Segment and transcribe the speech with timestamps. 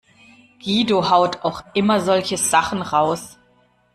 [0.57, 3.37] Guido haut auch immer solche Sachen raus.